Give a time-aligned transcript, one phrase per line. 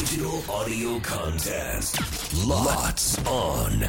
[0.00, 2.00] Digital audio contest.
[2.48, 3.80] Lots on.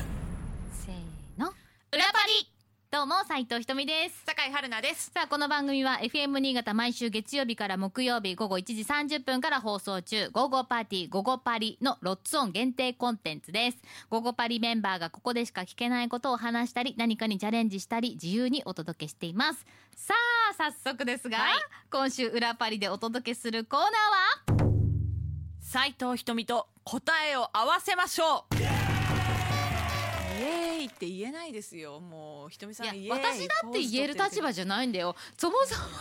[0.74, 1.48] せーの。
[1.94, 2.52] 裏パリ。
[2.92, 4.24] どうも斉藤ひとみです。
[4.26, 5.12] 酒井春奈です。
[5.14, 13.78] さあこの番組は FM 新潟毎週月曜日から木曜日午後1時30分から放送中「午後パーティー午後パリ」のロッツオン限定コンテンツです。
[14.10, 19.66] 午後パリメンバーがここでしか聞けないことを話したり何かにチャレンジしたり自由にお届けしています。
[19.96, 20.14] さ
[20.52, 21.60] あ早速ですが、はい。
[21.90, 24.61] 今週裏パリでお届けするコーナーは？
[25.72, 28.56] 斉藤ひと答えを合わせましょう。
[28.58, 32.02] イエーイって言えないですよ。
[32.02, 35.92] もうひとみさんいや私だって言える立場じゃないんだよそもそもだ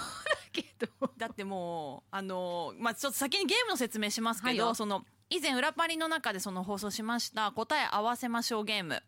[0.50, 9.00] けど だってもうあのまあちょっと先にゲームの説明しますけど、はいよその以前裏パリの中でその放送しました答え合わせましょうゲーム。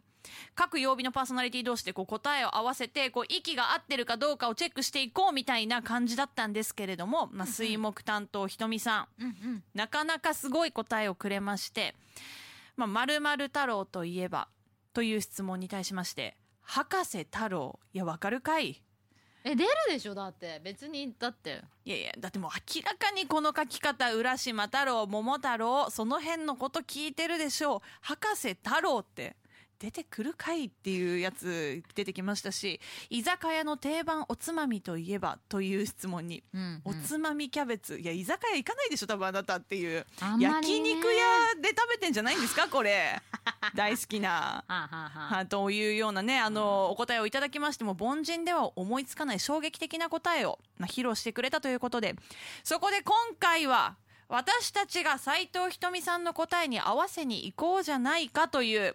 [0.54, 9.08] 各曜日のパーソナリティ同士でこう答えを合わせてこう息が合ってるかどうかをチェックしていこうみたいな感じだったんですけれども、まあ、水木担当ひとみさん。
[9.18, 9.64] うんうん。
[9.74, 11.94] なかなかすごい答えをくれまして
[12.76, 14.48] 「まあ、〇〇太郎といえば」
[14.94, 18.82] という質問に対しまして「博士太郎いやわかるかい?」
[19.44, 20.14] え出るでしょ？
[20.14, 21.62] だって別にだって。
[21.84, 27.80] いやいやだってもう明らかにこの書き方浦島太郎桃太郎その辺のこと聞いてるでしょう。
[28.02, 29.34] 博士太郎って
[29.82, 32.80] 出てくるかいっていうやつ出てきましたし
[33.10, 40.06] 居酒屋の定番おつまみといえばという質問にうんおつまみキャベツいや居酒屋行かないでしょ多分あなたっていう
[40.38, 43.20] 焼肉屋で食べてんじゃないんですかこれ。
[43.74, 44.30] 大好きな。
[44.30, 52.14] はあ、はあというようなねあのお答えをいただきましても凡人では思いつかない衝撃的な答えを、まあ、披露してくれたということで
[52.62, 53.96] そこで今回は
[54.28, 58.94] 私たちが斉藤ひとみさんの答えに合わせに行こうじゃないかという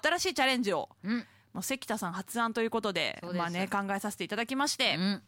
[0.00, 0.88] 新しいチャレンジを。
[1.04, 1.26] うん。
[1.52, 5.22] もう関田さん発案ということでまあね、考えさせていただきまして、うん。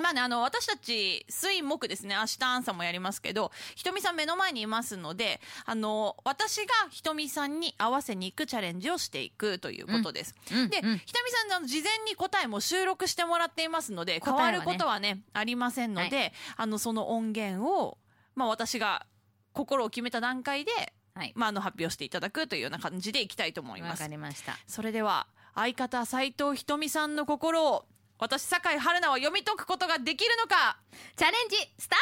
[0.00, 10.36] まあね、あの、私たち、水木ですね、明日アンサーもやりますけど、ひとみさん目の前にいますので、あの、私がひとみさんに合わせに行くチャレンジをしていくということです。
[10.50, 10.90] で、うん。
[10.90, 10.98] うん。
[10.98, 17.98] ひとみさんの事前に答えも収録してもらっていますので、変わることはね、ありませんので、あの、その音源を、
[18.36, 19.04] まあ私が
[19.52, 21.32] 心を決めた段階で、はい。
[21.34, 24.02] まあ、あの、発表していただくというような感じでいきたいと思います。
[24.02, 24.08] わか。
[24.08, 24.56] りました。
[24.68, 27.86] それでは相方斉藤ひとみさんの心を
[28.20, 30.78] 私酒井春奈は読み解くことができるのか？
[31.16, 31.98] チャレンジスター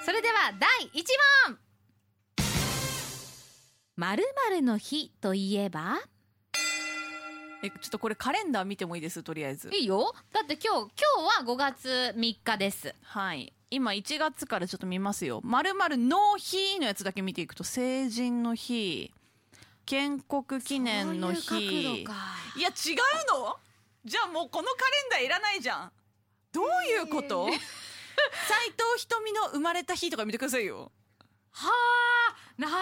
[0.00, 0.04] ト。
[0.04, 1.04] それでは第1
[1.48, 1.58] 問。
[3.96, 5.98] 〇〇の日といえば？
[7.62, 9.24] えちょっとこれカレンダー見てもいいです？
[9.24, 9.68] とりあえず。
[9.74, 10.14] いいよ。
[10.32, 12.94] だって今日今日は5月3日です。
[13.02, 15.40] はい今1月からちょっと見ますよ。
[15.44, 19.12] まるの日のやつだけ見ていくと成人の日
[19.86, 21.42] 建国記念の日。
[21.42, 22.14] そういう角度か。
[22.56, 23.56] いや違うの？
[24.04, 25.92] じゃあもうこのカレンダーいらないじゃん。
[26.52, 27.46] どういうこと？
[27.48, 27.62] 斉藤
[28.98, 30.90] ひとみの生まれた日とか見てくださいよ
[31.52, 32.72] はあなる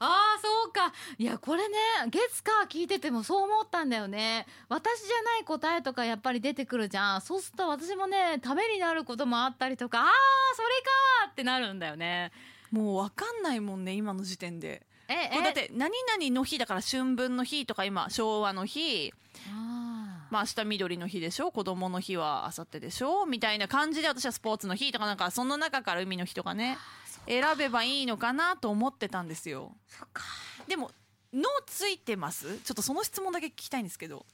[0.00, 0.92] あーそうか。
[1.16, 1.76] いやこれね
[2.10, 4.46] 月か聞いててもそう思ったんだよね。
[4.68, 7.20] 私じゃない答えとかやっぱり出てくるじゃん。
[7.20, 10.06] そうすると私もねためになることもあったりとかあー
[10.56, 10.68] それ
[11.26, 12.32] かってなるんだよね。
[12.70, 14.86] もうわかんないもんね今の時点で。
[15.08, 19.12] えこれだって何々の日だから春分の日とか今昭和の日。
[19.50, 21.50] あまあ明日緑の日でしょ？
[21.52, 23.24] 子供の日は明後日でしょ？
[23.24, 26.76] みたいな感じで私はスポーツの日とかなんかその中から海の日とかね
[27.28, 29.76] 選べばいいのかなと思ってたんですよ。
[29.86, 30.24] そっか。
[30.66, 30.90] でも
[31.32, 32.58] 「の」ついてます？
[32.60, 34.24] ちょっとその質問だけ聞きたいんですけど。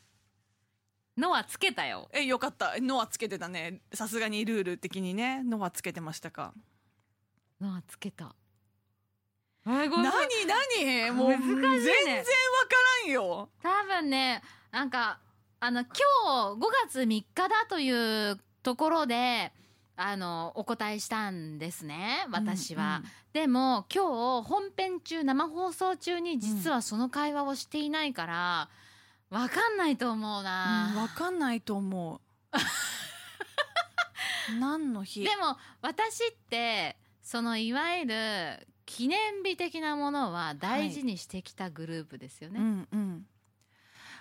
[1.16, 2.08] のはつけたよ。
[2.12, 3.80] えよかった「の」はつけてたね。
[3.92, 6.54] さすがにルール的にね「の」はつけてましたか。
[7.60, 8.34] のはつけた。
[9.64, 9.88] 何？
[9.88, 11.10] 何？
[11.12, 11.56] もう難しいね。
[11.56, 12.24] 全然わか
[13.04, 13.48] らんよ。
[13.62, 15.18] 多分ねなんか
[15.60, 15.88] あの今
[16.56, 19.52] 日5月3日だというところで
[19.96, 23.04] あのお答えしたんですね私は、うん。
[23.04, 28.68] うんでも今日本編中生放送中に実はその会話をしていないから、
[29.28, 32.20] わかんないと思うな、うんわかんないと思う。
[34.60, 35.24] 何の日？
[35.24, 43.26] でも私ってそのいわゆる記念日的なものは大事にしてきたグループですよね、うんうん。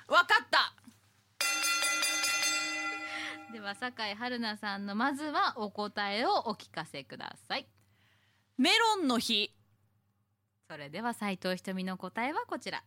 [0.08, 0.74] わかった
[3.54, 7.68] では酒井春奈さんのまずはお答えをお聞かせください。
[8.58, 9.54] メロンの日。
[10.68, 12.84] それでは斉藤ひとみの答えはこちら。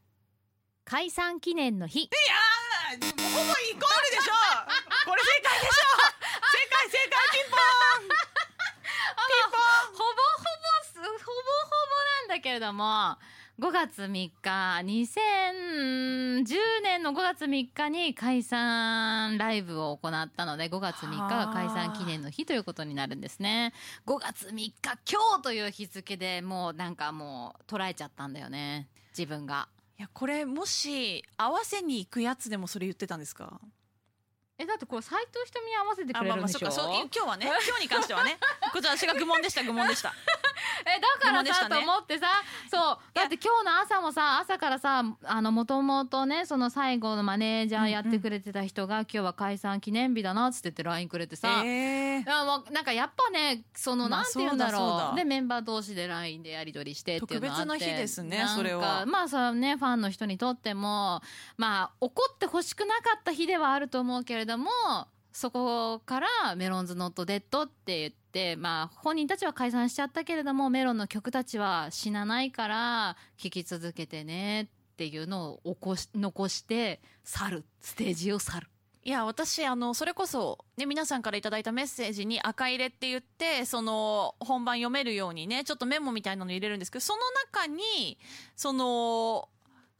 [0.84, 2.00] 解散記念の日。
[2.00, 2.10] い
[2.90, 4.32] やーほぼイコールでしょ。
[5.06, 5.82] これ正解でしょ。
[6.10, 8.10] 正解正解ピンポン。
[9.22, 10.20] ほぼほぼ
[10.82, 13.16] すほぼほぼなんだけれども
[13.58, 16.44] 5月3日2010
[16.82, 23.72] 年の5月3日に解散ライブを行ったので5月3日が解散記念の日ということになるんですね。
[24.06, 24.74] 5月3日
[25.10, 28.88] 今日という日付でもうなんかもう捉えちゃったんだよね。
[29.16, 29.68] 自分が。
[29.98, 33.58] いやこれもし合わせに行くやつでもそれ言ってたんですか？
[34.58, 37.46] えだってこれ斎藤ひとみに合わせてくれるんでしょ、あそう今日はね。
[37.46, 38.36] 今日に関してはね。
[38.72, 40.12] こちら私が愚問でした愚問でした
[40.86, 42.26] えだからさ、ねと思ってさ
[42.70, 42.98] そう。
[43.14, 52.44] だって今日の朝もさ朝からさあのもともとねその最後のマネージャーやってくれてた人が、今日は解散記念日だなっつって言って LINE くれてさ、えー。
[52.44, 57.64] もうなんかやっぱねそのまあなんて言うんだろう,、でメンバー同士で LINE でやり取りしてっていうのがあって。
[57.64, 59.04] 特別な日ですねそれは。
[59.06, 61.22] まあさねファンの人にとっても
[61.56, 64.70] まあ怒ってほしくなかった日ではあると思うけれども
[65.32, 68.25] そこからメロンズノットデッドって言って
[68.56, 74.66] まあ本人たちは解散しちゃったけれどもメロンの曲たちは死なないから聴き続けてねっ
[74.96, 78.68] ていうのを起こし残して去るステージを去る。
[79.06, 87.20] いや私あのそれこそ、ね、皆さんからいただいたメッセージに赤入れって言ってその本番読めるようにねちょっとメモみたいなの入れるんですけどその
[87.52, 88.18] 中に
[88.56, 89.48] その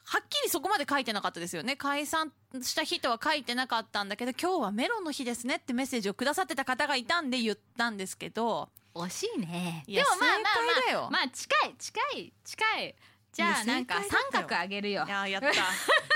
[0.09, 2.33] はっきりそこまで書いてなかったですよね解散
[2.63, 9.85] した日とは書いてなかったんだけど今日はメロンの日ですねってメッセージをくださってた方がいたんで言ったんですけど惜しいね。
[9.87, 12.95] いやでもまあまあまあ、まあ近い近い近い。
[13.33, 15.11] じゃあなんか三角あげるよい。
[15.11, 15.51] ややった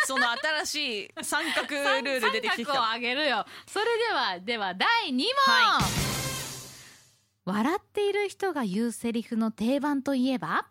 [0.06, 0.24] その
[0.62, 3.44] 新しい三角ルール出てきてき三角をたあげるよ。
[3.66, 5.54] それではでは第二問。
[5.54, 5.80] は
[7.44, 10.66] 笑っている人が言うセリフの定番といえば？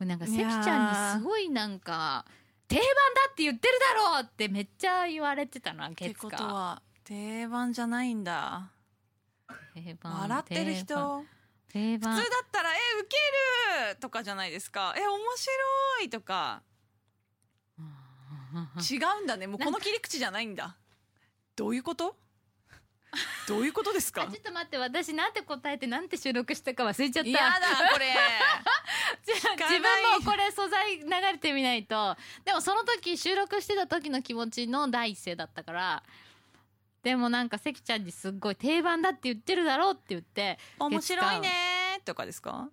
[0.00, 2.24] なんか関ちゃんにすごいなんか
[2.68, 2.90] 定番だ
[3.30, 6.44] って言ってるだろうってめっちゃ言われてたなって月ことか。
[6.46, 8.70] は定番じゃないんだ。
[9.74, 11.24] 定番笑ってる人。
[11.68, 13.16] 定番普通だったら「えウケ
[13.92, 16.62] る!」とかじゃないですか「え面白い!」とか。
[18.88, 19.46] 違うんだね。
[19.48, 20.76] もうこの切り口じゃないんだ。
[21.56, 22.16] どういうこと？
[23.48, 24.22] どういうことですか？
[24.22, 27.30] あちょっと待って私なんて答えてなんて収録したか忘れちゃった。
[27.30, 28.14] やだこれ
[29.26, 32.16] 自分もこれ素材流れてみないと。
[32.44, 36.02] でもその時収録してた時の気持ちの第一声だったから。
[37.02, 40.58] でもなんか関ちゃんにすっごい定番だって言ってるだろうって言って。
[40.78, 41.50] 面白いね
[42.04, 42.68] とかですか？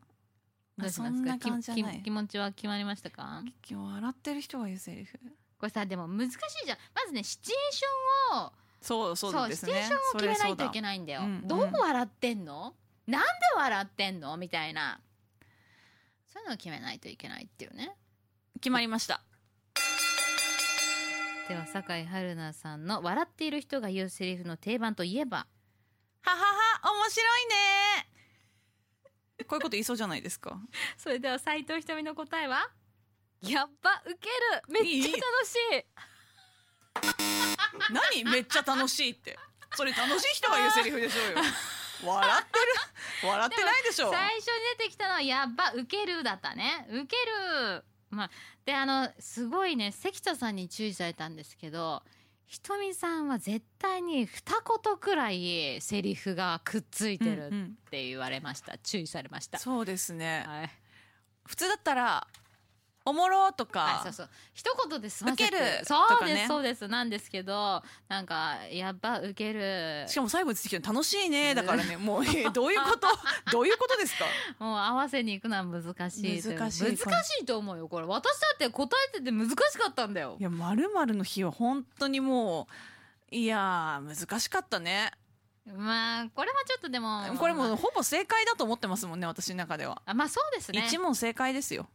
[0.78, 1.20] どうしそますか？
[1.22, 1.96] んな感じじゃない。
[1.96, 3.44] きき気持ちは決まりましたか？
[3.70, 5.20] 笑ってる人が言うセリフ
[5.60, 6.78] これさでも難しいじゃん。
[6.96, 8.52] まずねシチュエーションを
[8.82, 9.74] そうそうですね。
[9.74, 11.48] シチュエーションを決めないといけないんだよ、うんうん。
[11.48, 12.74] どう笑ってんの？
[13.08, 13.28] なんで
[13.58, 14.38] 笑ってんの？
[14.38, 15.00] みたいな
[16.34, 17.96] そういうのを決めないといけないっていうね。
[18.56, 19.22] 決まりました。
[21.48, 25.46] では酒井春菜さんの笑っている人が言うセリフの定番といえば？
[26.24, 27.56] ははは面白いね。
[29.48, 30.58] こういうこと言いそうじゃないですか。
[30.98, 32.70] それでは斉藤ひとみの答えは？
[33.42, 34.62] やっぱウケる。
[34.70, 35.86] めっちゃ楽しい。
[38.24, 38.24] 何？
[38.32, 39.38] めっちゃ楽しいって。
[39.76, 41.38] それ楽しい人が言うセリフでしょうよ
[42.04, 42.60] 笑って
[43.24, 43.30] る。
[43.30, 44.12] 笑ってないでしょ。
[44.12, 46.88] 最初に出てきたのはやっぱウケるだったね。
[46.90, 47.16] ウケ
[47.76, 47.84] る。
[48.10, 48.30] まあ
[48.66, 52.04] であのすごいね関田さんに注意されたんですけど
[52.46, 59.58] ひとみさんは絶対に二言くらいセリフがくっついてるうんうんって言われました、注意されました。
[59.58, 60.44] そうですね。
[60.46, 60.70] はい。
[61.46, 62.28] 普通だったら
[63.04, 63.80] おもろとか。
[63.82, 64.30] はい、そうそう。
[64.54, 66.88] 一言で済ませるそうです、そうです。
[66.88, 70.06] なんですけどなんかやっぱウケる。
[70.08, 71.98] しかも最後に出てきたの楽しいねだからね。
[71.98, 73.08] もうえどういうこと？
[73.52, 74.26] どういうことですか？
[74.60, 76.98] もう合わせに行くのは難しい難しい。
[76.98, 78.08] 難しいと思うよこれ。
[78.08, 80.38] 私だって答えてて難しかったんだよ。
[80.40, 82.68] いやまるの日は本当にも
[83.32, 85.12] ういやー難しかったね。
[85.66, 91.88] まあこれはちょっとでもこれもうほぼ正解だと思ってますもんね私の中ではあまあそうですね一問正解ですよ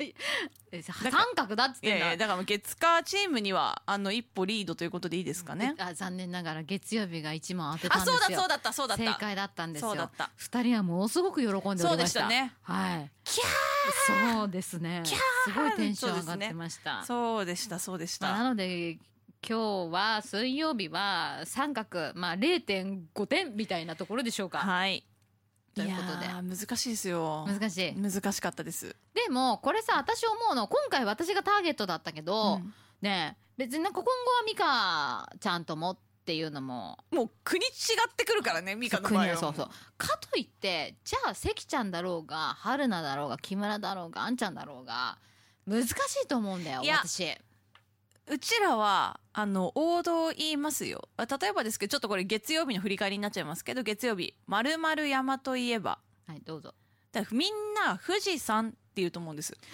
[0.82, 2.06] 三角だっつっいやてんだ。
[2.06, 5.74] いやだから月火チームにはあの一歩リードということでいいですかね。
[5.78, 8.18] あ残念ながら月曜日が一問当てたんあですよ。
[8.18, 9.04] そうだそうだったそうだった。
[9.04, 9.88] 正解だったんですよ。
[9.90, 10.30] そうだった。
[10.36, 11.86] 二人はものすごく喜んでおりました。
[11.86, 12.54] そうでしたね。
[12.62, 13.10] はい。
[13.24, 13.40] キ
[14.06, 15.02] そうですね。
[15.04, 15.20] キャー。
[15.44, 18.98] すごいテンション上がってました、そうでしたそうでしまあなたので
[19.46, 24.58] 今日は水曜日は三角まあ0.5点みたいなところでしょうか。
[24.58, 25.04] はい
[25.74, 26.26] ということで。
[26.26, 27.46] 難しいですよ。
[27.46, 27.94] 難しい。
[27.96, 28.96] 難しかったです。
[29.14, 32.74] でもこれさ私思うの今回私がターゲットだったけど、うん。
[33.00, 36.98] ねえ別になんか今後はミカちゃんともっていうのも。
[37.10, 39.36] もう国違ってくるからねミカの場合は。
[39.36, 45.18] そうそうかといってじゃあ関ちゃんだろうが春菜だろうが木村だろうがあんちゃんだろうが
[45.66, 45.90] 難し
[46.24, 47.36] いと思うんだよ私
[48.30, 51.08] うちらはあの王道を言いますよ。
[51.16, 55.98] あ例えばですけどちょっとこれ月曜日の振り返りになっちゃいますけど月曜日「まる山といえば。
[56.28, 56.74] はいどうぞ」
[57.10, 59.58] だみんな富士山って言うと思うんです。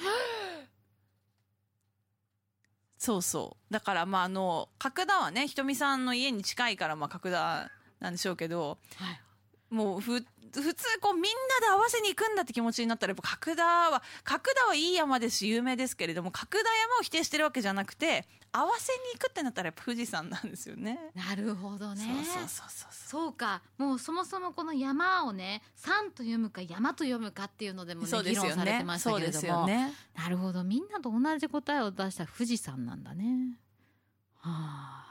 [2.96, 3.72] そうそう。
[3.72, 7.70] だからまああの角田はねひとみさんの家に近いからまあ角田
[8.00, 9.20] なんでしょうけどはい。
[9.68, 11.28] もうふ普通こうみんな
[11.60, 20.98] で合わせに行くんだって気持ちになったらやっぱ角田は角田はいい山ですし有名ですけれども角田山を否定してるわけじゃなくて合わせに行くってなったらやっぱ富士山なんですよね。
[21.14, 22.24] なるほどね。
[22.24, 23.32] そうそうそうそう。
[23.34, 23.60] か。
[23.76, 29.92] もうそもそもこの山をね山と読むか山と読むかっていうのでも、ね、そうですよ議論されてねましたけれども、よね。
[30.16, 30.64] なるほど。
[30.64, 33.58] みんなと同じ答えを出した富士山なんだね。
[34.38, 35.05] はあ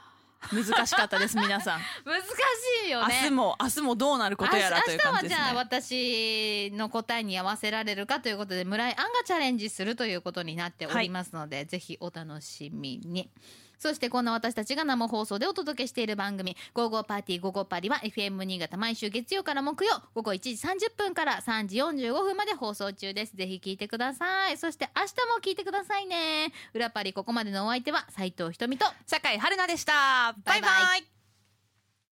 [0.52, 1.80] 難しかったです皆さん。
[2.04, 5.56] 難しいよね明日も明日もどうなることやらという感じです明日はじゃあね。
[5.56, 13.30] 私の答えに合わせられるかということで村井杏がチャレンジするということになっておりますので、ぜひお楽しみに。
[13.78, 23.36] そしてこんな私たちが生放送でお届けしている番組「ゴーゴーパーティーゴーゴーパリ」は FM 新潟毎週月曜から木曜午後1時30分から3時45分まで放送中です。
[23.36, 24.58] ぜひ聞いてください。
[24.58, 26.52] そして明日も聞いてくださいね。
[26.74, 30.34] 裏パリここまでのお相手は斉藤ひとみと酒井春菜でした。
[30.44, 30.70] バイバイ。
[30.70, 31.15] バイバイ